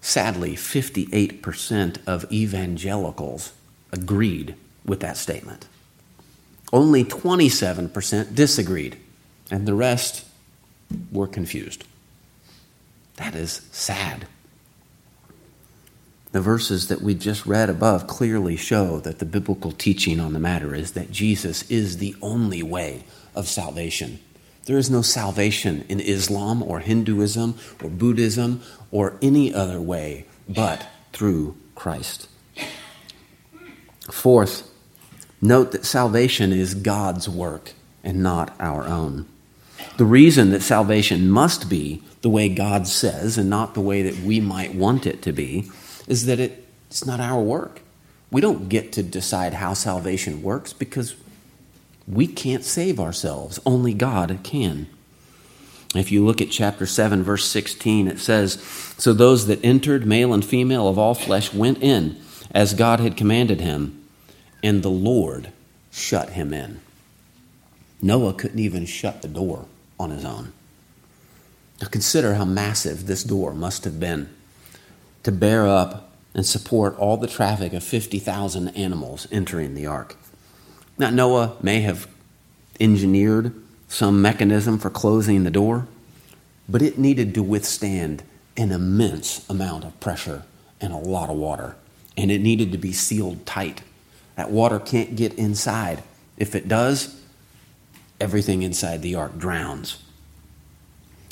[0.00, 3.52] Sadly, 58% of evangelicals
[3.92, 4.54] agreed
[4.84, 5.66] with that statement.
[6.72, 8.98] Only 27% disagreed,
[9.50, 10.24] and the rest
[11.12, 11.84] were confused.
[13.16, 14.26] That is sad.
[16.32, 20.40] The verses that we just read above clearly show that the biblical teaching on the
[20.40, 23.04] matter is that Jesus is the only way
[23.36, 24.18] of salvation.
[24.66, 30.86] There is no salvation in Islam or Hinduism or Buddhism or any other way but
[31.12, 32.28] through Christ.
[34.10, 34.68] Fourth,
[35.40, 39.26] note that salvation is God's work and not our own.
[39.96, 44.24] The reason that salvation must be the way God says and not the way that
[44.24, 45.70] we might want it to be
[46.08, 47.80] is that it, it's not our work.
[48.30, 51.14] We don't get to decide how salvation works because
[52.08, 53.60] we can't save ourselves.
[53.64, 54.88] Only God can.
[55.94, 58.60] If you look at chapter 7, verse 16, it says
[58.98, 63.16] So those that entered, male and female of all flesh, went in as God had
[63.16, 64.04] commanded him,
[64.60, 65.52] and the Lord
[65.92, 66.80] shut him in.
[68.02, 69.66] Noah couldn't even shut the door
[69.98, 70.52] on his own.
[71.80, 74.28] Now consider how massive this door must have been
[75.22, 80.16] to bear up and support all the traffic of 50,000 animals entering the ark.
[80.98, 82.08] Now, Noah may have
[82.78, 83.54] engineered
[83.88, 85.86] some mechanism for closing the door,
[86.68, 88.22] but it needed to withstand
[88.56, 90.42] an immense amount of pressure
[90.80, 91.76] and a lot of water.
[92.16, 93.82] And it needed to be sealed tight.
[94.36, 96.02] That water can't get inside.
[96.36, 97.20] If it does,
[98.24, 100.02] everything inside the ark drowns.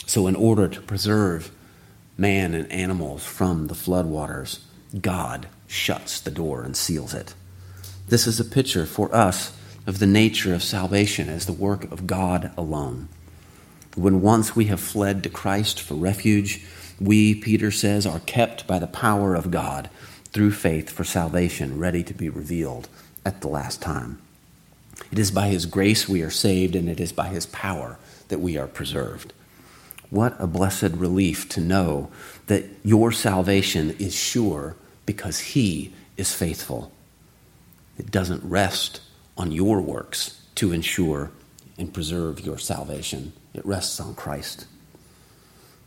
[0.05, 1.51] So, in order to preserve
[2.19, 4.61] man and animals from the floodwaters,
[5.01, 7.35] God shuts the door and seals it.
[8.09, 12.07] This is a picture for us of the nature of salvation as the work of
[12.07, 13.09] God alone.
[13.97, 16.63] When once we have fled to Christ for refuge,
[17.01, 19.89] we, Peter says, are kept by the power of God
[20.31, 22.91] through faith for salvation, ready to be revealed
[23.25, 24.21] at the last time.
[25.11, 28.41] It is by His grace we are saved, and it is by His power that
[28.41, 29.33] we are preserved.
[30.11, 32.11] What a blessed relief to know
[32.47, 34.77] that your salvation is sure
[35.07, 36.93] because He is faithful.
[37.99, 39.01] It doesn't rest
[39.37, 41.31] on your works to ensure
[41.79, 44.67] and preserve your salvation, it rests on Christ.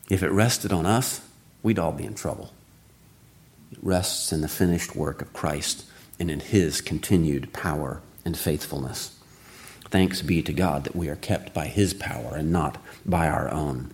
[0.10, 1.22] If it rested on us,
[1.64, 2.51] we'd all be in trouble.
[3.72, 5.86] It rests in the finished work of Christ
[6.20, 9.18] and in His continued power and faithfulness.
[9.90, 13.50] Thanks be to God that we are kept by His power and not by our
[13.50, 13.94] own.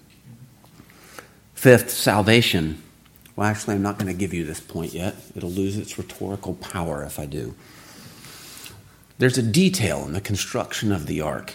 [1.53, 2.81] Fifth, salvation.
[3.35, 5.15] Well, actually, I'm not going to give you this point yet.
[5.35, 7.53] It'll lose its rhetorical power if I do.
[9.19, 11.53] There's a detail in the construction of the ark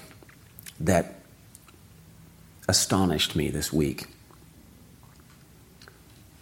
[0.79, 1.17] that
[2.69, 4.07] astonished me this week.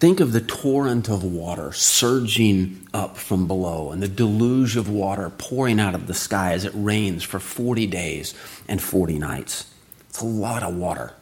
[0.00, 5.30] Think of the torrent of water surging up from below and the deluge of water
[5.30, 8.34] pouring out of the sky as it rains for 40 days
[8.68, 9.70] and 40 nights.
[10.10, 11.14] It's a lot of water.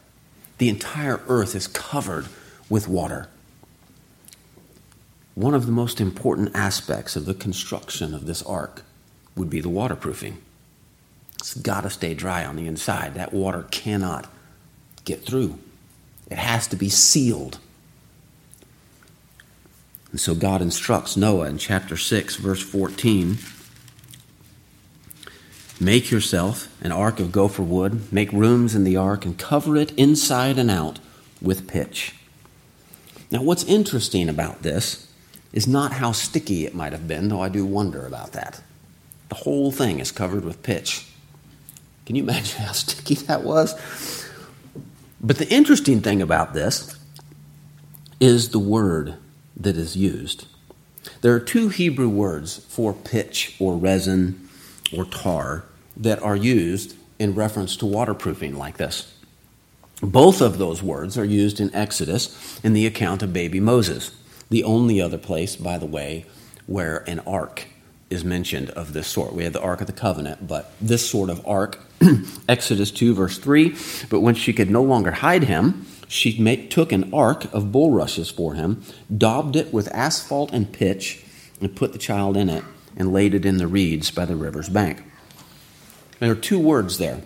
[0.58, 2.26] The entire earth is covered
[2.68, 3.28] with water.
[5.34, 8.82] One of the most important aspects of the construction of this ark
[9.36, 10.38] would be the waterproofing.
[11.36, 13.14] It's got to stay dry on the inside.
[13.14, 14.30] That water cannot
[15.04, 15.58] get through,
[16.30, 17.58] it has to be sealed.
[20.12, 23.38] And so God instructs Noah in chapter 6, verse 14
[25.80, 29.90] Make yourself an ark of gopher wood, make rooms in the ark, and cover it
[29.98, 31.00] inside and out
[31.40, 32.14] with pitch.
[33.32, 35.08] Now, what's interesting about this
[35.52, 38.62] is not how sticky it might have been, though I do wonder about that.
[39.28, 41.06] The whole thing is covered with pitch.
[42.06, 43.74] Can you imagine how sticky that was?
[45.20, 46.96] But the interesting thing about this
[48.20, 49.16] is the word
[49.56, 50.46] that is used.
[51.20, 54.48] There are two Hebrew words for pitch or resin
[54.96, 55.64] or tar
[55.96, 59.12] that are used in reference to waterproofing like this.
[60.00, 64.10] Both of those words are used in Exodus in the account of baby Moses,
[64.50, 66.26] the only other place, by the way,
[66.66, 67.66] where an ark
[68.12, 69.32] is mentioned of this sort.
[69.32, 71.78] We have the Ark of the Covenant, but this sort of ark,
[72.48, 73.74] Exodus 2, verse 3.
[74.10, 78.30] But when she could no longer hide him, she make, took an ark of bulrushes
[78.30, 78.82] for him,
[79.16, 81.24] daubed it with asphalt and pitch,
[81.60, 82.64] and put the child in it,
[82.96, 85.02] and laid it in the reeds by the river's bank.
[86.18, 87.22] There are two words there.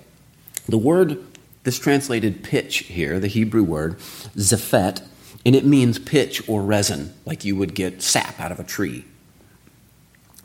[0.69, 1.25] The word
[1.65, 3.99] this translated pitch here, the Hebrew word,
[4.37, 5.03] zaphet,
[5.45, 9.05] and it means pitch or resin, like you would get sap out of a tree.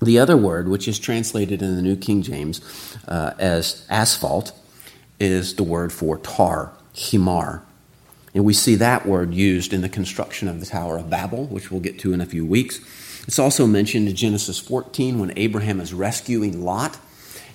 [0.02, 2.60] The other word, which is translated in the New King James
[3.08, 4.52] uh, as asphalt,
[5.20, 7.62] is the word for tar, himar.
[8.34, 11.69] And we see that word used in the construction of the Tower of Babel, which
[11.69, 12.79] we'll get to in a few weeks.
[13.27, 16.97] It's also mentioned in Genesis 14 when Abraham is rescuing Lot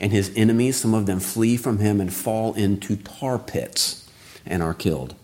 [0.00, 0.76] and his enemies.
[0.76, 4.08] Some of them flee from him and fall into tar pits
[4.44, 5.14] and are killed.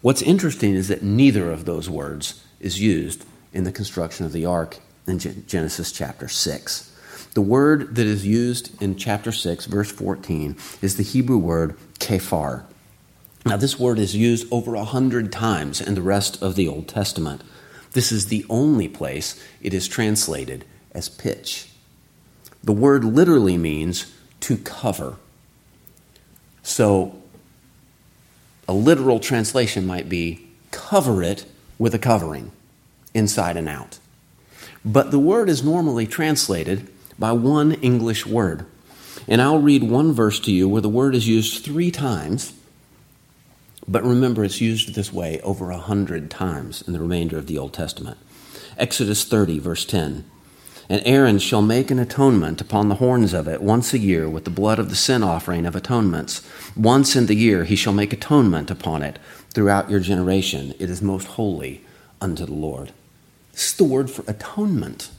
[0.00, 4.46] What's interesting is that neither of those words is used in the construction of the
[4.46, 6.92] ark in Genesis chapter 6.
[7.34, 12.64] The word that is used in chapter 6, verse 14, is the Hebrew word kephar.
[13.46, 16.88] Now, this word is used over a hundred times in the rest of the Old
[16.88, 17.42] Testament.
[17.92, 21.70] This is the only place it is translated as pitch.
[22.64, 25.14] The word literally means to cover.
[26.64, 27.22] So,
[28.66, 31.46] a literal translation might be cover it
[31.78, 32.50] with a covering,
[33.14, 34.00] inside and out.
[34.84, 38.66] But the word is normally translated by one English word.
[39.28, 42.52] And I'll read one verse to you where the word is used three times.
[43.88, 47.58] But remember, it's used this way over a hundred times in the remainder of the
[47.58, 48.18] Old Testament.
[48.76, 50.24] Exodus 30, verse 10.
[50.88, 54.44] And Aaron shall make an atonement upon the horns of it once a year with
[54.44, 56.46] the blood of the sin offering of atonements.
[56.76, 59.18] Once in the year he shall make atonement upon it
[59.50, 60.74] throughout your generation.
[60.78, 61.84] It is most holy
[62.20, 62.92] unto the Lord.
[63.54, 65.10] Is the word for atonement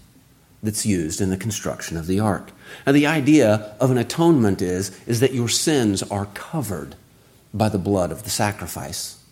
[0.63, 2.51] that's used in the construction of the ark.
[2.85, 6.95] Now, the idea of an atonement is, is that your sins are covered
[7.57, 9.23] by the blood of the sacrifice.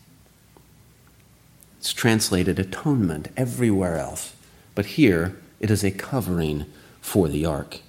[1.80, 4.34] It's translated atonement everywhere else.
[4.74, 6.66] But here, it is a covering
[7.00, 7.80] for the ark.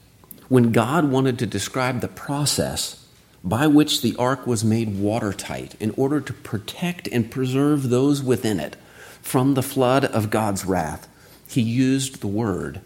[0.49, 3.05] When God wanted to describe the process
[3.43, 8.61] by which the ark was made watertight in order to protect and preserve those within
[8.61, 8.77] it
[9.23, 11.09] from the flood of God's wrath,
[11.49, 12.81] he used the word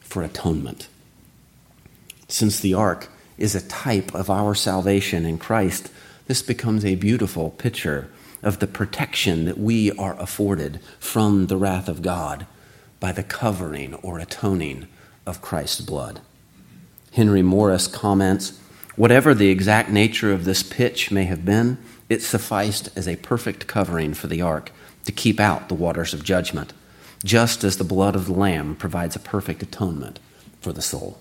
[0.00, 0.88] for atonement.
[2.28, 5.90] Since the ark is a type of our salvation in Christ,
[6.28, 8.08] this becomes a beautiful picture
[8.42, 12.46] of the protection that we are afforded from the wrath of God
[13.00, 14.86] by the covering or atoning
[15.26, 16.20] of Christ's blood.
[17.12, 18.60] Henry Morris comments
[18.94, 23.68] Whatever the exact nature of this pitch may have been, it sufficed as a perfect
[23.68, 24.72] covering for the ark
[25.04, 26.72] to keep out the waters of judgment,
[27.24, 30.18] just as the blood of the Lamb provides a perfect atonement
[30.60, 31.20] for the soul.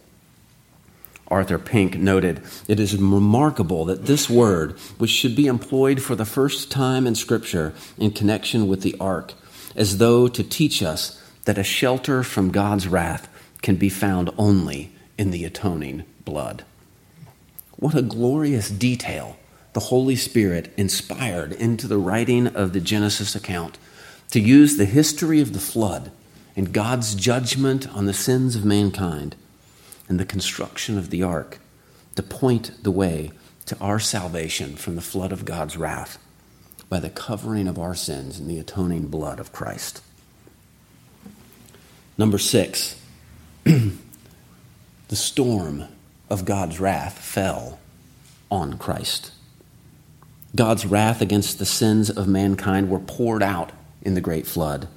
[1.29, 6.25] Arthur Pink noted, It is remarkable that this word, which should be employed for the
[6.25, 9.33] first time in Scripture in connection with the ark,
[9.75, 13.27] as though to teach us that a shelter from God's wrath
[13.61, 16.63] can be found only in the atoning blood.
[17.75, 19.37] What a glorious detail
[19.73, 23.77] the Holy Spirit inspired into the writing of the Genesis account
[24.31, 26.11] to use the history of the flood
[26.55, 29.35] and God's judgment on the sins of mankind
[30.09, 31.59] and the construction of the ark
[32.15, 33.31] to point the way
[33.65, 36.17] to our salvation from the flood of God's wrath
[36.89, 40.01] by the covering of our sins in the atoning blood of Christ.
[42.17, 42.99] Number six,
[43.63, 43.95] the
[45.11, 45.85] storm
[46.29, 47.79] of God's wrath fell
[48.49, 49.31] on Christ.
[50.55, 54.87] God's wrath against the sins of mankind were poured out in the great flood.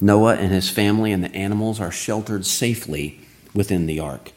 [0.00, 3.20] Noah and his family and the animals are sheltered safely
[3.52, 4.32] within the ark.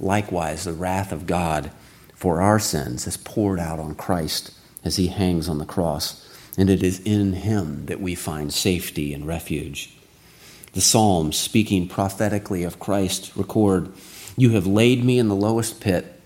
[0.00, 1.70] Likewise, the wrath of God
[2.14, 4.52] for our sins is poured out on Christ
[4.84, 6.24] as he hangs on the cross,
[6.56, 9.96] and it is in him that we find safety and refuge.
[10.72, 13.92] The Psalms, speaking prophetically of Christ, record
[14.36, 16.20] You have laid me in the lowest pit,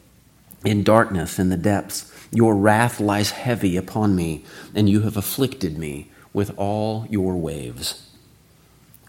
[0.64, 2.10] in darkness, in the depths.
[2.30, 4.44] Your wrath lies heavy upon me,
[4.74, 8.08] and you have afflicted me with all your waves.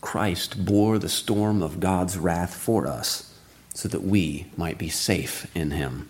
[0.01, 3.32] Christ bore the storm of God's wrath for us
[3.73, 6.09] so that we might be safe in him.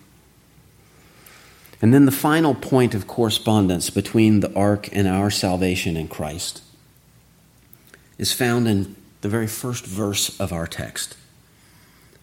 [1.80, 6.62] And then the final point of correspondence between the ark and our salvation in Christ
[8.16, 11.16] is found in the very first verse of our text.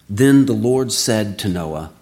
[0.08, 1.92] Then the Lord said to Noah,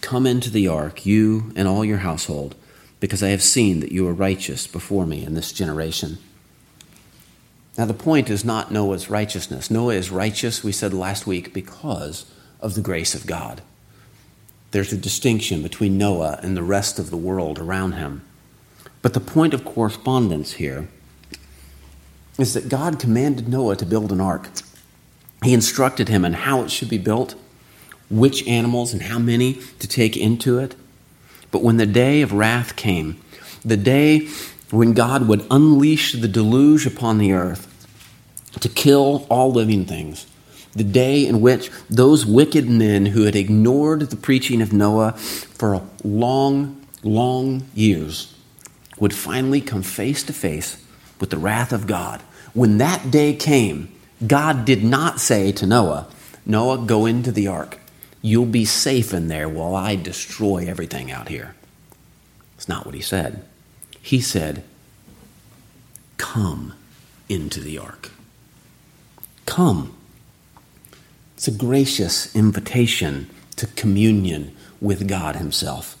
[0.00, 2.54] Come into the ark, you and all your household,
[3.00, 6.18] because I have seen that you are righteous before me in this generation.
[7.76, 9.70] Now, the point is not Noah's righteousness.
[9.70, 12.24] Noah is righteous, we said last week, because
[12.66, 13.62] of the grace of God.
[14.72, 18.22] There's a distinction between Noah and the rest of the world around him.
[19.02, 20.88] But the point of correspondence here
[22.38, 24.48] is that God commanded Noah to build an ark.
[25.44, 27.36] He instructed him on how it should be built,
[28.10, 30.74] which animals and how many to take into it.
[31.52, 33.22] But when the day of wrath came,
[33.64, 34.28] the day
[34.72, 37.72] when God would unleash the deluge upon the earth
[38.58, 40.26] to kill all living things,
[40.76, 45.82] the day in which those wicked men who had ignored the preaching of Noah for
[46.04, 48.34] long, long years
[48.98, 50.82] would finally come face to face
[51.20, 52.20] with the wrath of God.
[52.52, 53.92] When that day came,
[54.26, 56.08] God did not say to Noah,
[56.44, 57.78] Noah, go into the ark.
[58.22, 61.54] You'll be safe in there while I destroy everything out here.
[62.56, 63.44] It's not what he said.
[64.00, 64.62] He said,
[66.16, 66.74] Come
[67.28, 68.10] into the ark.
[69.44, 69.95] Come.
[71.36, 75.98] It's a gracious invitation to communion with God Himself.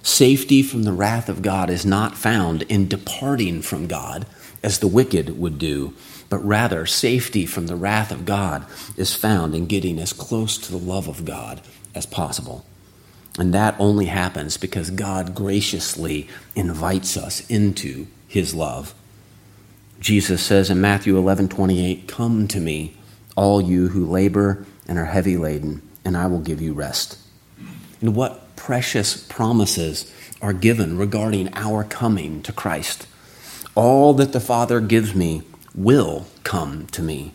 [0.00, 4.26] Safety from the wrath of God is not found in departing from God,
[4.62, 5.92] as the wicked would do,
[6.28, 8.64] but rather safety from the wrath of God
[8.96, 11.60] is found in getting as close to the love of God
[11.92, 12.64] as possible.
[13.40, 18.94] And that only happens because God graciously invites us into His love.
[19.98, 22.96] Jesus says in Matthew 11 28, Come to me,
[23.36, 27.18] all you who labor and are heavy laden, and I will give you rest.
[28.00, 30.12] And what precious promises
[30.42, 33.06] are given regarding our coming to Christ.
[33.74, 35.42] All that the Father gives me
[35.74, 37.32] will come to me,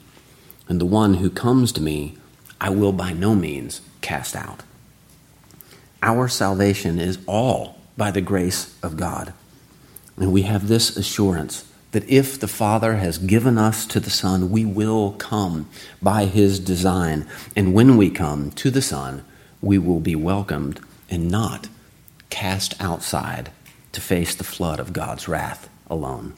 [0.68, 2.18] and the one who comes to me
[2.60, 4.64] I will by no means cast out.
[6.02, 9.34] Our salvation is all by the grace of God.
[10.18, 11.66] And we have this assurance
[11.96, 15.66] that if the Father has given us to the Son, we will come
[16.02, 17.26] by His design.
[17.56, 19.24] And when we come to the Son,
[19.62, 21.70] we will be welcomed and not
[22.30, 23.50] cast outside
[23.94, 26.34] to face the flood of God's wrath alone.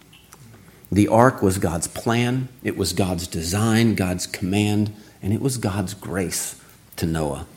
[0.91, 4.93] The ark was God's plan, it was God's design, God's command,
[5.23, 6.61] and it was God's grace
[6.97, 7.47] to Noah.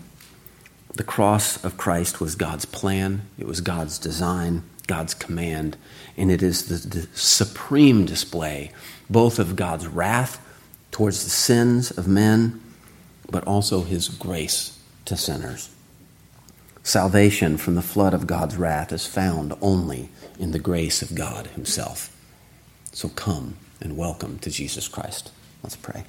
[0.94, 5.76] The cross of Christ was God's plan, it was God's design, God's command,
[6.20, 8.70] and it is the, the supreme display
[9.08, 10.38] both of God's wrath
[10.90, 12.60] towards the sins of men,
[13.30, 15.70] but also his grace to sinners.
[16.82, 21.46] Salvation from the flood of God's wrath is found only in the grace of God
[21.48, 22.14] Himself.
[22.92, 25.30] So come and welcome to Jesus Christ.
[25.62, 26.04] Let's pray.